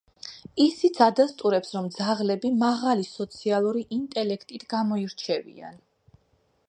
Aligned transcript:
ისიც 0.63 0.95
ადასტურებს, 1.07 1.69
რომ 1.75 1.89
ძაღლები 1.97 2.51
მაღალი 2.63 3.05
სოციალური 3.09 3.85
ინტელექტით 3.99 4.67
გამოირჩევიან. 4.75 5.81